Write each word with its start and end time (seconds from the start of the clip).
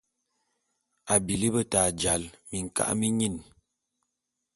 A 1.13 1.15
bili 1.25 1.47
beta 1.53 1.81
jal 2.01 2.21
minka’a 2.49 2.93
minyin. 2.99 3.35